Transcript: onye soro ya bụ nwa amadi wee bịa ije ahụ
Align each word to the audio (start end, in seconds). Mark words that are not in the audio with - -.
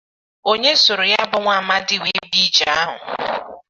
onye 0.51 0.71
soro 0.83 1.03
ya 1.13 1.21
bụ 1.31 1.37
nwa 1.41 1.53
amadi 1.61 1.95
wee 2.01 2.21
bịa 2.31 2.41
ije 2.45 2.65
ahụ 2.81 2.97